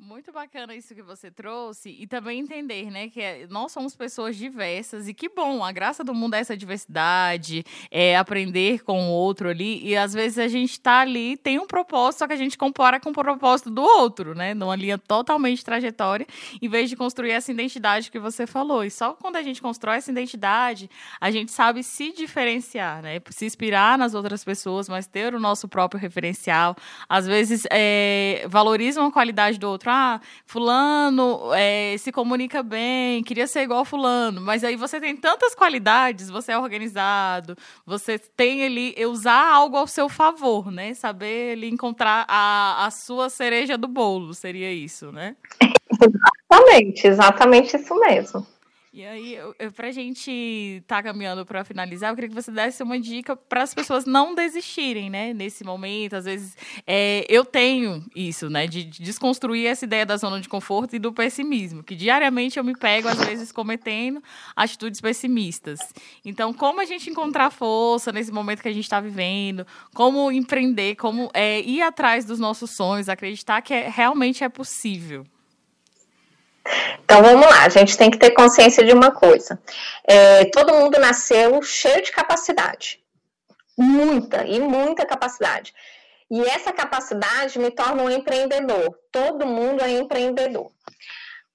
Muito 0.04 0.32
bacana 0.32 0.74
isso 0.74 0.96
que 0.96 1.02
você 1.02 1.30
trouxe 1.30 1.96
e 1.96 2.08
também 2.08 2.40
entender, 2.40 2.90
né, 2.90 3.08
que 3.08 3.20
é, 3.20 3.46
nós 3.48 3.70
somos 3.70 3.94
pessoas 3.94 4.36
diversas 4.36 5.06
e 5.06 5.14
que 5.14 5.28
bom, 5.28 5.64
a 5.64 5.70
graça 5.70 6.02
do 6.02 6.12
mundo 6.12 6.34
é 6.34 6.40
essa 6.40 6.56
diversidade, 6.56 7.64
é 7.88 8.16
aprender 8.16 8.82
com 8.82 9.00
o 9.00 9.10
outro 9.12 9.48
ali 9.48 9.80
e 9.86 9.96
às 9.96 10.12
vezes 10.12 10.38
a 10.38 10.48
gente 10.48 10.80
tá 10.80 10.98
ali, 10.98 11.36
tem 11.36 11.60
um 11.60 11.68
propósito, 11.68 12.18
só 12.18 12.26
que 12.26 12.32
a 12.32 12.36
gente 12.36 12.58
compara 12.58 12.98
com 12.98 13.10
o 13.10 13.12
propósito 13.12 13.70
do 13.70 13.80
outro, 13.80 14.34
né, 14.34 14.54
numa 14.54 14.74
linha 14.74 14.98
totalmente 14.98 15.64
trajetória, 15.64 16.26
em 16.60 16.68
vez 16.68 16.90
de 16.90 16.96
construir 16.96 17.30
essa 17.30 17.52
identidade 17.52 18.10
que 18.10 18.18
você 18.18 18.44
falou. 18.44 18.84
E 18.84 18.90
só 18.90 19.12
quando 19.12 19.36
a 19.36 19.42
gente 19.42 19.62
constrói 19.62 19.98
essa 19.98 20.10
identidade, 20.10 20.90
a 21.20 21.30
gente 21.30 21.52
sabe 21.52 21.84
se 21.84 22.12
diferenciar, 22.12 23.02
né, 23.02 23.20
se 23.30 23.46
inspirar 23.46 23.96
nas 23.96 24.14
outras 24.14 24.42
pessoas, 24.42 24.88
mas 24.88 25.06
ter 25.06 25.32
o 25.32 25.38
nosso 25.38 25.68
próprio 25.68 26.00
referencial. 26.00 26.74
Às 27.08 27.24
vezes 27.24 27.62
é, 27.70 28.44
valorizam 28.48 29.06
a 29.06 29.12
qualidade 29.12 29.60
do 29.60 29.68
outro 29.68 29.91
ah, 29.92 30.20
fulano 30.46 31.52
é, 31.54 31.96
se 31.98 32.10
comunica 32.10 32.62
bem, 32.62 33.22
queria 33.22 33.46
ser 33.46 33.62
igual 33.62 33.84
fulano, 33.84 34.40
mas 34.40 34.64
aí 34.64 34.76
você 34.76 35.00
tem 35.00 35.16
tantas 35.16 35.54
qualidades, 35.54 36.30
você 36.30 36.52
é 36.52 36.58
organizado, 36.58 37.56
você 37.84 38.18
tem 38.18 38.64
ali, 38.64 38.94
usar 39.06 39.52
algo 39.52 39.76
ao 39.76 39.86
seu 39.86 40.08
favor, 40.08 40.70
né? 40.70 40.94
Saber 40.94 41.52
ali 41.52 41.68
encontrar 41.68 42.24
a, 42.28 42.86
a 42.86 42.90
sua 42.90 43.28
cereja 43.28 43.76
do 43.76 43.88
bolo, 43.88 44.32
seria 44.34 44.72
isso, 44.72 45.12
né? 45.12 45.36
Exatamente, 46.50 47.06
exatamente 47.06 47.76
isso 47.76 47.94
mesmo. 47.96 48.46
E 48.94 49.06
aí, 49.06 49.38
para 49.74 49.88
a 49.88 49.90
gente 49.90 50.30
estar 50.82 50.96
tá 50.96 51.02
caminhando 51.02 51.46
para 51.46 51.64
finalizar, 51.64 52.10
eu 52.10 52.14
queria 52.14 52.28
que 52.28 52.34
você 52.34 52.50
desse 52.50 52.82
uma 52.82 53.00
dica 53.00 53.34
para 53.34 53.62
as 53.62 53.72
pessoas 53.72 54.04
não 54.04 54.34
desistirem, 54.34 55.08
né? 55.08 55.32
Nesse 55.32 55.64
momento, 55.64 56.14
às 56.14 56.26
vezes, 56.26 56.54
é, 56.86 57.24
eu 57.26 57.42
tenho 57.42 58.04
isso, 58.14 58.50
né? 58.50 58.66
De, 58.66 58.84
de, 58.84 59.02
desconstruir 59.02 59.66
essa 59.66 59.86
ideia 59.86 60.04
da 60.04 60.18
zona 60.18 60.38
de 60.42 60.46
conforto 60.46 60.94
e 60.94 60.98
do 60.98 61.10
pessimismo, 61.10 61.82
que 61.82 61.96
diariamente 61.96 62.58
eu 62.58 62.64
me 62.64 62.76
pego, 62.76 63.08
às 63.08 63.16
vezes, 63.24 63.50
cometendo 63.50 64.22
atitudes 64.54 65.00
pessimistas. 65.00 65.80
Então, 66.22 66.52
como 66.52 66.82
a 66.82 66.84
gente 66.84 67.08
encontrar 67.08 67.48
força 67.48 68.12
nesse 68.12 68.30
momento 68.30 68.60
que 68.60 68.68
a 68.68 68.74
gente 68.74 68.84
está 68.84 69.00
vivendo, 69.00 69.66
como 69.94 70.30
empreender, 70.30 70.96
como 70.96 71.30
é, 71.32 71.62
ir 71.62 71.80
atrás 71.80 72.26
dos 72.26 72.38
nossos 72.38 72.76
sonhos, 72.76 73.08
acreditar 73.08 73.62
que 73.62 73.72
é, 73.72 73.88
realmente 73.88 74.44
é 74.44 74.50
possível. 74.50 75.24
Então 77.04 77.22
vamos 77.22 77.46
lá, 77.46 77.64
a 77.64 77.68
gente 77.68 77.96
tem 77.96 78.10
que 78.10 78.18
ter 78.18 78.30
consciência 78.30 78.84
de 78.84 78.92
uma 78.92 79.10
coisa: 79.10 79.60
é, 80.04 80.44
todo 80.46 80.74
mundo 80.74 80.98
nasceu 80.98 81.60
cheio 81.62 82.02
de 82.02 82.12
capacidade, 82.12 83.00
muita 83.76 84.44
e 84.46 84.60
muita 84.60 85.04
capacidade. 85.04 85.74
E 86.30 86.40
essa 86.48 86.72
capacidade 86.72 87.58
me 87.58 87.70
torna 87.70 88.02
um 88.02 88.10
empreendedor. 88.10 88.98
Todo 89.10 89.46
mundo 89.46 89.84
é 89.84 89.90
empreendedor. 89.90 90.72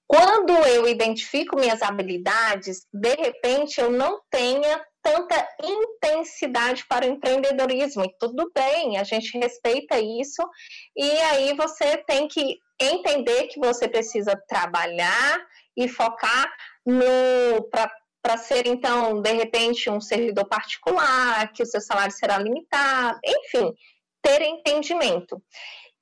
Quando 0.06 0.52
eu 0.52 0.88
identifico 0.88 1.58
minhas 1.58 1.82
habilidades, 1.82 2.86
de 2.92 3.14
repente 3.16 3.80
eu 3.80 3.90
não 3.90 4.20
tenha 4.30 4.80
tanta 5.02 5.48
intensidade 5.62 6.86
para 6.86 7.06
o 7.06 7.08
empreendedorismo. 7.08 8.04
E 8.04 8.14
tudo 8.18 8.50
bem, 8.54 8.98
a 8.98 9.04
gente 9.04 9.38
respeita 9.38 9.98
isso. 9.98 10.42
E 10.96 11.10
aí 11.10 11.54
você 11.54 11.96
tem 11.98 12.28
que 12.28 12.58
entender 12.80 13.48
que 13.48 13.58
você 13.58 13.88
precisa 13.88 14.40
trabalhar 14.48 15.38
e 15.76 15.88
focar 15.88 16.52
no 16.84 17.68
para 18.20 18.36
ser 18.36 18.66
então 18.66 19.22
de 19.22 19.32
repente 19.32 19.88
um 19.88 20.00
servidor 20.00 20.44
particular, 20.46 21.52
que 21.52 21.62
o 21.62 21.66
seu 21.66 21.80
salário 21.80 22.12
será 22.12 22.36
limitado, 22.38 23.18
enfim, 23.24 23.72
ter 24.20 24.42
entendimento. 24.42 25.40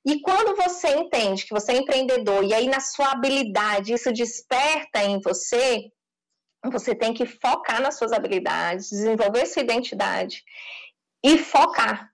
E 0.05 0.21
quando 0.21 0.55
você 0.55 0.89
entende 0.95 1.45
que 1.45 1.53
você 1.53 1.73
é 1.73 1.77
empreendedor 1.77 2.43
e 2.43 2.53
aí 2.53 2.67
na 2.67 2.79
sua 2.79 3.11
habilidade 3.11 3.93
isso 3.93 4.11
desperta 4.11 5.03
em 5.03 5.19
você, 5.19 5.91
você 6.71 6.95
tem 6.95 7.13
que 7.13 7.25
focar 7.25 7.81
nas 7.81 7.97
suas 7.97 8.11
habilidades, 8.11 8.89
desenvolver 8.89 9.45
sua 9.45 9.61
identidade 9.61 10.43
e 11.23 11.37
focar. 11.37 12.11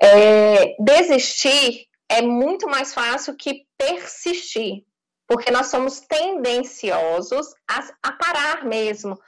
É, 0.00 0.76
desistir 0.78 1.86
é 2.08 2.22
muito 2.22 2.68
mais 2.68 2.94
fácil 2.94 3.36
que 3.36 3.66
persistir, 3.76 4.84
porque 5.26 5.50
nós 5.50 5.66
somos 5.66 6.00
tendenciosos 6.00 7.48
a, 7.68 7.88
a 8.02 8.12
parar 8.12 8.64
mesmo, 8.64 9.18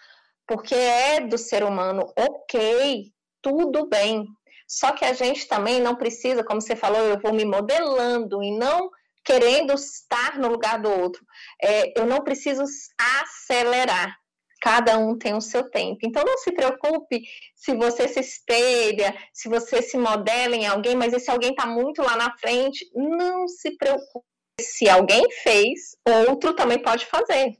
porque 0.47 0.75
é 0.75 1.21
do 1.21 1.37
ser 1.37 1.62
humano, 1.62 2.12
ok, 2.17 3.12
tudo 3.43 3.87
bem. 3.87 4.26
Só 4.67 4.93
que 4.93 5.05
a 5.05 5.12
gente 5.12 5.49
também 5.49 5.81
não 5.81 5.97
precisa, 5.97 6.45
como 6.45 6.61
você 6.61 6.76
falou, 6.76 7.00
eu 7.00 7.19
vou 7.19 7.33
me 7.33 7.45
modelando 7.45 8.43
e 8.43 8.57
não 8.57 8.90
querendo 9.25 9.75
estar 9.75 10.39
no 10.39 10.49
lugar 10.49 10.81
do 10.81 10.91
outro. 10.91 11.25
É, 11.62 11.99
eu 12.00 12.07
não 12.07 12.23
preciso 12.23 12.65
acelerar. 12.99 14.19
Cada 14.61 14.99
um 14.99 15.17
tem 15.17 15.35
o 15.35 15.41
seu 15.41 15.71
tempo. 15.71 16.00
Então 16.03 16.23
não 16.23 16.37
se 16.37 16.53
preocupe 16.53 17.23
se 17.55 17.75
você 17.75 18.07
se 18.07 18.21
espelha, 18.21 19.17
se 19.33 19.49
você 19.49 19.81
se 19.81 19.97
modela 19.97 20.55
em 20.55 20.67
alguém, 20.67 20.95
mas 20.95 21.15
esse 21.15 21.31
alguém 21.31 21.50
está 21.50 21.67
muito 21.67 22.03
lá 22.03 22.15
na 22.15 22.37
frente. 22.37 22.91
Não 22.95 23.49
se 23.49 23.77
preocupe. 23.77 24.27
Se 24.61 24.89
alguém 24.91 25.25
fez, 25.43 25.97
outro 26.29 26.55
também 26.55 26.79
pode 26.79 27.07
fazer. 27.07 27.57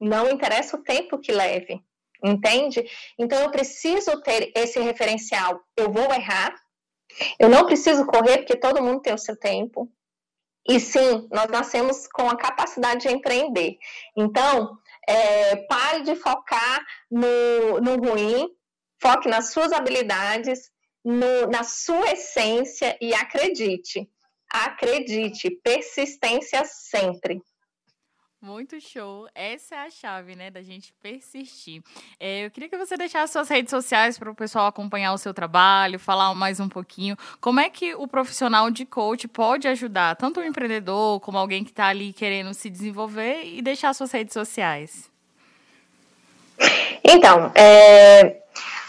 Não 0.00 0.30
interessa 0.30 0.76
o 0.76 0.82
tempo 0.84 1.18
que 1.18 1.32
leve. 1.32 1.82
Entende? 2.22 2.84
Então 3.18 3.40
eu 3.42 3.50
preciso 3.50 4.22
ter 4.22 4.52
esse 4.54 4.78
referencial. 4.78 5.60
Eu 5.76 5.90
vou 5.90 6.12
errar. 6.14 6.54
Eu 7.38 7.48
não 7.48 7.66
preciso 7.66 8.06
correr 8.06 8.38
porque 8.38 8.56
todo 8.56 8.82
mundo 8.82 9.02
tem 9.02 9.12
o 9.12 9.18
seu 9.18 9.36
tempo. 9.36 9.90
E 10.66 10.80
sim, 10.80 11.28
nós 11.30 11.50
nascemos 11.50 12.06
com 12.08 12.28
a 12.28 12.36
capacidade 12.36 13.06
de 13.06 13.14
empreender. 13.14 13.76
Então, 14.16 14.78
é, 15.06 15.56
pare 15.66 16.02
de 16.02 16.16
focar 16.16 16.84
no, 17.10 17.80
no 17.80 17.96
ruim, 17.96 18.48
foque 19.00 19.28
nas 19.28 19.52
suas 19.52 19.72
habilidades, 19.72 20.70
no, 21.04 21.46
na 21.50 21.62
sua 21.62 22.12
essência 22.12 22.96
e 23.00 23.12
acredite. 23.14 24.08
Acredite, 24.50 25.50
persistência 25.62 26.64
sempre. 26.64 27.42
Muito 28.44 28.78
show. 28.78 29.26
Essa 29.34 29.74
é 29.74 29.78
a 29.86 29.90
chave, 29.90 30.36
né, 30.36 30.50
da 30.50 30.60
gente 30.60 30.92
persistir. 31.02 31.82
É, 32.20 32.44
eu 32.44 32.50
queria 32.50 32.68
que 32.68 32.76
você 32.76 32.94
deixasse 32.94 33.32
suas 33.32 33.48
redes 33.48 33.70
sociais 33.70 34.18
para 34.18 34.30
o 34.30 34.34
pessoal 34.34 34.66
acompanhar 34.66 35.14
o 35.14 35.18
seu 35.18 35.32
trabalho, 35.32 35.98
falar 35.98 36.34
mais 36.34 36.60
um 36.60 36.68
pouquinho. 36.68 37.16
Como 37.40 37.58
é 37.58 37.70
que 37.70 37.94
o 37.94 38.06
profissional 38.06 38.70
de 38.70 38.84
coach 38.84 39.26
pode 39.28 39.66
ajudar 39.66 40.14
tanto 40.16 40.40
o 40.40 40.44
empreendedor 40.44 41.20
como 41.20 41.38
alguém 41.38 41.64
que 41.64 41.70
está 41.70 41.86
ali 41.86 42.12
querendo 42.12 42.52
se 42.52 42.68
desenvolver 42.68 43.44
e 43.44 43.62
deixar 43.62 43.94
suas 43.94 44.12
redes 44.12 44.34
sociais? 44.34 45.10
Então, 47.02 47.50
é, 47.54 48.42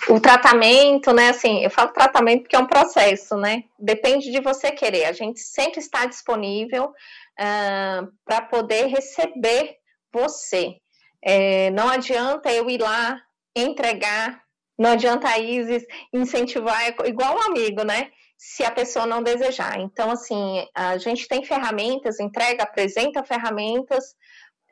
o 0.10 0.20
tratamento, 0.20 1.14
né? 1.14 1.30
Assim, 1.30 1.64
eu 1.64 1.70
falo 1.70 1.92
tratamento 1.92 2.44
porque 2.44 2.56
é 2.56 2.60
um 2.60 2.68
processo, 2.68 3.36
né? 3.38 3.64
Depende 3.80 4.32
de 4.32 4.40
você 4.40 4.72
querer. 4.72 5.06
A 5.06 5.14
gente 5.14 5.40
sempre 5.40 5.80
está 5.80 6.06
disponível 6.06 6.86
uh, 6.86 8.12
para 8.24 8.42
poder 8.42 8.88
receber 8.88 9.78
você. 10.14 10.78
É, 11.22 11.72
não 11.72 11.90
adianta 11.90 12.52
eu 12.52 12.70
ir 12.70 12.80
lá 12.80 13.20
entregar, 13.56 14.42
não 14.78 14.92
adianta 14.92 15.28
a 15.28 15.40
Isis 15.40 15.84
incentivar, 16.14 16.84
é 16.84 16.96
igual 17.08 17.36
um 17.36 17.42
amigo, 17.42 17.84
né? 17.84 18.12
Se 18.38 18.64
a 18.64 18.72
pessoa 18.72 19.06
não 19.06 19.24
desejar. 19.24 19.80
Então, 19.80 20.12
assim, 20.12 20.68
a 20.76 20.98
gente 20.98 21.28
tem 21.28 21.44
ferramentas, 21.44 22.20
entrega, 22.20 22.64
apresenta 22.64 23.24
ferramentas 23.24 24.14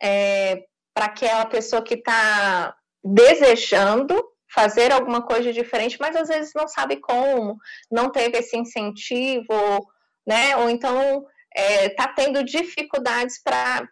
é, 0.01 0.63
para 0.93 1.05
aquela 1.05 1.45
pessoa 1.45 1.81
que 1.81 1.95
está 1.95 2.75
desejando 3.03 4.23
fazer 4.53 4.91
alguma 4.91 5.21
coisa 5.21 5.51
diferente, 5.51 5.97
mas 5.99 6.15
às 6.15 6.27
vezes 6.27 6.51
não 6.55 6.67
sabe 6.67 6.97
como, 6.97 7.57
não 7.91 8.11
teve 8.11 8.37
esse 8.37 8.55
incentivo, 8.57 9.87
né? 10.25 10.55
Ou 10.57 10.69
então 10.69 11.25
está 11.55 11.83
é, 11.83 11.89
tá 11.89 12.07
tendo 12.15 12.43
dificuldades 12.43 13.41
para 13.41 13.87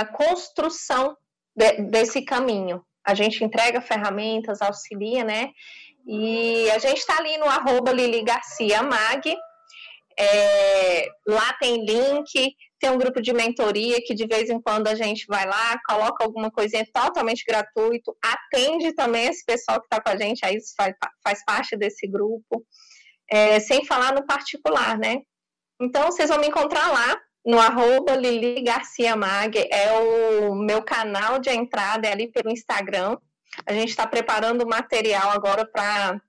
a 0.00 0.04
construção 0.06 1.16
de, 1.56 1.82
desse 1.82 2.22
caminho. 2.22 2.84
A 3.04 3.14
gente 3.14 3.42
entrega 3.42 3.80
ferramentas, 3.80 4.60
auxilia, 4.60 5.24
né? 5.24 5.50
E 6.06 6.70
a 6.70 6.78
gente 6.78 6.98
está 6.98 7.18
ali 7.18 7.36
no 7.38 7.46
arroba 7.46 7.92
Lili 7.92 8.22
Garcia 8.22 8.82
Mag. 8.82 9.36
É, 10.18 11.08
lá 11.26 11.52
tem 11.54 11.84
link, 11.84 12.54
tem 12.80 12.90
um 12.90 12.98
grupo 12.98 13.20
de 13.20 13.32
mentoria 13.32 13.98
que 14.04 14.14
de 14.14 14.26
vez 14.26 14.48
em 14.48 14.60
quando 14.60 14.88
a 14.88 14.94
gente 14.94 15.26
vai 15.28 15.46
lá, 15.46 15.78
coloca 15.86 16.24
alguma 16.24 16.50
coisinha 16.50 16.84
totalmente 16.92 17.44
gratuito, 17.46 18.16
atende 18.22 18.94
também 18.94 19.26
esse 19.26 19.44
pessoal 19.44 19.78
que 19.78 19.86
está 19.86 20.00
com 20.00 20.08
a 20.08 20.16
gente, 20.16 20.44
aí 20.44 20.58
faz, 20.76 20.94
faz 21.22 21.44
parte 21.44 21.76
desse 21.76 22.06
grupo, 22.08 22.64
é, 23.30 23.60
sem 23.60 23.84
falar 23.84 24.14
no 24.14 24.26
particular, 24.26 24.98
né? 24.98 25.18
Então, 25.80 26.06
vocês 26.06 26.30
vão 26.30 26.40
me 26.40 26.48
encontrar 26.48 26.90
lá, 26.90 27.20
no 27.44 27.58
arroba 27.58 28.16
Lili 28.16 28.62
Garcia 28.62 29.14
Mag, 29.14 29.56
é 29.70 29.92
o 29.92 30.54
meu 30.54 30.82
canal 30.82 31.38
de 31.38 31.50
entrada, 31.50 32.08
é 32.08 32.12
ali 32.12 32.28
pelo 32.28 32.50
Instagram. 32.50 33.16
A 33.66 33.72
gente 33.72 33.90
está 33.90 34.06
preparando 34.06 34.62
o 34.62 34.68
material 34.68 35.30
agora 35.30 35.66
para 35.66 36.20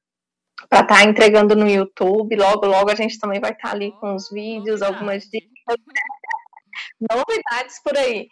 para 0.69 0.81
estar 0.81 0.95
tá 0.95 1.03
entregando 1.03 1.55
no 1.55 1.67
YouTube. 1.67 2.35
Logo, 2.35 2.65
logo 2.67 2.91
a 2.91 2.95
gente 2.95 3.19
também 3.19 3.39
vai 3.39 3.51
estar 3.51 3.69
tá 3.69 3.75
ali 3.75 3.91
com 3.99 4.13
os 4.15 4.29
vídeos, 4.29 4.81
algumas 4.81 5.23
dicas. 5.23 5.49
Novidades 7.11 7.81
por 7.83 7.97
aí. 7.97 8.27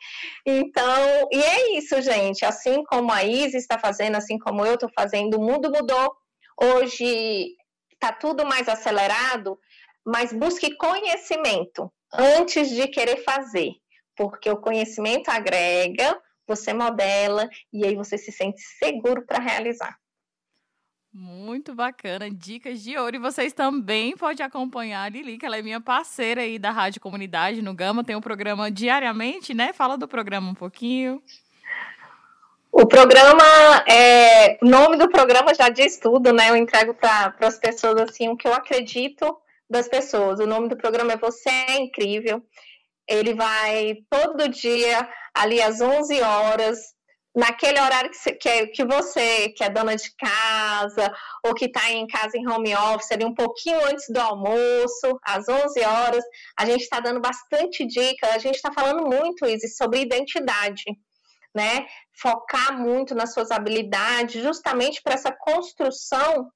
Então, 0.46 1.28
e 1.32 1.42
é 1.42 1.78
isso, 1.78 2.02
gente. 2.02 2.46
Assim 2.46 2.84
como 2.84 3.12
a 3.12 3.24
Isa 3.24 3.58
está 3.58 3.78
fazendo, 3.80 4.16
assim 4.16 4.38
como 4.38 4.66
eu 4.66 4.76
estou 4.76 4.90
fazendo, 4.96 5.38
o 5.38 5.42
mundo 5.42 5.72
mudou. 5.72 6.16
Hoje 6.62 7.56
está 7.94 8.12
tudo 8.12 8.46
mais 8.46 8.68
acelerado, 8.68 9.58
mas 10.06 10.34
busque 10.34 10.76
conhecimento 10.76 11.92
antes 12.14 12.70
de 12.70 12.88
querer 12.88 13.24
fazer, 13.24 13.72
porque 14.16 14.50
o 14.50 14.58
conhecimento 14.58 15.30
agrega, 15.30 16.20
você 16.48 16.74
modela 16.74 17.48
e 17.72 17.86
aí 17.86 17.96
você 17.96 18.18
se 18.18 18.32
sente 18.32 18.62
seguro 18.80 19.26
para 19.26 19.40
realizar. 19.40 19.96
Muito 21.12 21.74
bacana, 21.74 22.30
dicas 22.30 22.84
de 22.84 22.96
ouro. 22.96 23.16
E 23.16 23.20
vocês 23.20 23.52
também 23.52 24.16
podem 24.16 24.46
acompanhar 24.46 25.04
a 25.04 25.10
Lili, 25.10 25.40
que 25.40 25.46
ela 25.46 25.58
é 25.58 25.62
minha 25.62 25.82
parceira 25.82 26.42
aí 26.42 26.60
da 26.60 26.70
Rádio 26.70 27.02
Comunidade 27.02 27.64
no 27.64 27.74
Gama. 27.74 28.04
Tem 28.04 28.16
um 28.16 28.22
programa 28.22 28.70
diariamente, 28.70 29.56
né? 29.56 29.74
Fala 29.74 29.98
do 29.98 30.08
programa 30.08 30.52
um 30.52 30.54
pouquinho. 30.54 31.22
O 32.72 32.86
programa, 32.86 33.44
é, 33.88 34.60
o 34.62 34.66
nome 34.68 34.98
do 34.98 35.10
programa 35.10 35.52
já 35.56 35.70
diz 35.70 35.98
tudo, 35.98 36.32
né? 36.32 36.52
Eu 36.52 36.56
entrego 36.56 36.94
para 36.94 37.36
as 37.40 37.58
pessoas 37.58 38.00
assim 38.02 38.30
o 38.30 38.38
que 38.38 38.48
eu 38.48 38.54
acredito 38.54 39.36
das 39.68 39.88
pessoas. 39.88 40.40
O 40.40 40.46
nome 40.46 40.70
do 40.70 40.78
programa 40.78 41.14
é 41.14 41.18
Você 41.18 41.50
é 41.50 41.78
Incrível. 41.78 42.44
Ele 43.08 43.34
vai 43.34 43.98
todo 44.08 44.48
dia, 44.48 45.10
ali 45.34 45.60
às 45.60 45.82
11 45.82 46.22
horas, 46.22 46.94
naquele 47.36 47.80
horário 47.80 48.10
que, 48.10 48.18
você, 48.18 48.32
que, 48.34 48.50
é, 48.50 48.68
que 48.68 48.86
você, 48.86 49.50
que 49.50 49.64
é 49.64 49.70
dona 49.70 49.96
de 49.96 50.14
casa, 50.16 51.14
ou 51.46 51.54
que 51.54 51.66
está 51.66 51.90
em 51.92 52.08
casa 52.08 52.38
em 52.38 52.48
home 52.50 52.76
office, 52.76 53.12
ali 53.12 53.26
um 53.26 53.34
pouquinho 53.34 53.84
antes 53.86 54.06
do 54.10 54.20
almoço, 54.20 55.20
às 55.24 55.48
11 55.48 55.80
horas, 55.82 56.24
a 56.58 56.66
gente 56.66 56.82
está 56.82 57.00
dando 57.00 57.22
bastante 57.22 57.86
dica, 57.86 58.28
a 58.34 58.40
gente 58.40 58.56
está 58.56 58.72
falando 58.72 59.06
muito, 59.06 59.46
Izzy, 59.46 59.70
sobre 59.70 60.02
identidade, 60.02 60.84
né? 61.54 61.86
Focar 62.14 62.78
muito 62.80 63.14
nas 63.16 63.34
suas 63.34 63.52
habilidades, 63.52 64.42
justamente 64.42 65.02
para 65.02 65.14
essa 65.14 65.32
construção 65.32 66.52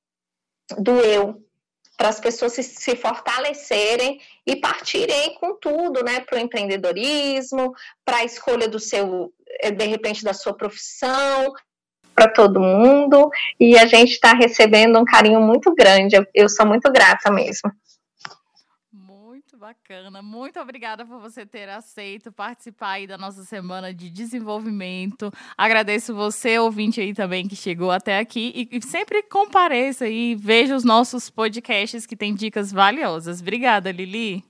do 0.78 1.00
eu, 1.00 1.44
para 1.98 2.10
as 2.10 2.20
pessoas 2.20 2.54
se, 2.54 2.64
se, 2.64 2.96
fortalecerem 2.96 4.20
e 4.46 4.56
partirem 4.56 5.36
com 5.36 5.56
tudo, 5.56 6.04
né, 6.04 6.22
para 6.22 6.38
o 6.38 6.42
empreendedorismo, 6.42 7.74
para 8.04 8.18
a 8.18 8.24
escolha 8.26 8.68
do 8.68 8.80
seu, 8.80 9.32
de 9.72 9.86
repente, 9.86 10.24
da 10.24 10.34
sua 10.34 10.54
profissão, 10.54 11.54
para 12.16 12.30
todo 12.30 12.60
mundo. 12.60 13.30
E 13.60 13.78
a 13.78 13.86
gente 13.86 14.12
está 14.12 14.34
recebendo 14.34 15.00
um 15.00 15.06
carinho 15.06 15.42
muito 15.42 15.74
grande. 15.74 16.16
Eu, 16.16 16.26
eu 16.34 16.50
sou 16.50 16.66
muito 16.66 16.92
grata 16.92 17.32
mesmo 17.32 17.72
bacana. 19.64 20.22
Muito 20.22 20.60
obrigada 20.60 21.06
por 21.06 21.22
você 21.22 21.46
ter 21.46 21.70
aceito 21.70 22.34
participar 22.34 22.92
aí 22.92 23.08
da 23.08 23.18
nossa 23.18 23.46
semana 23.46 23.94
de 23.94 24.10
desenvolvimento. 24.10 25.32
Agradeço 25.58 26.14
você, 26.14 26.60
ouvinte 26.60 27.00
aí 27.00 27.14
também, 27.14 27.48
que 27.48 27.56
chegou 27.56 27.90
até 27.90 28.20
aqui. 28.20 28.68
E, 28.70 28.82
sempre 28.82 29.24
compareça 29.24 30.06
e 30.06 30.36
veja 30.36 30.76
os 30.76 30.84
nossos 30.84 31.30
podcasts 31.30 32.06
que 32.06 32.18
tem 32.18 32.36
dicas 32.36 32.74
valiosas. 32.74 33.40
Obrigada, 33.40 33.90
Lili. 33.90 34.44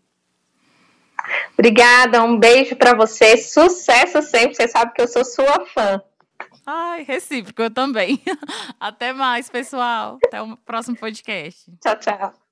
Obrigada, 1.54 2.24
um 2.24 2.38
beijo 2.38 2.76
para 2.76 2.96
você. 2.96 3.38
Sucesso 3.38 4.22
sempre. 4.22 4.56
Você 4.56 4.68
sabe 4.68 4.94
que 4.94 5.02
eu 5.02 5.08
sou 5.08 5.24
sua 5.24 5.66
fã. 5.66 6.02
Ai, 6.66 7.04
recíproco, 7.04 7.62
eu 7.62 7.72
também. 7.72 8.22
Até 8.80 9.14
mais, 9.14 9.50
pessoal. 9.50 10.18
Até 10.26 10.42
o 10.42 10.56
próximo 10.58 10.98
podcast. 10.98 11.72
Tchau, 11.82 11.96
tchau. 11.98 12.43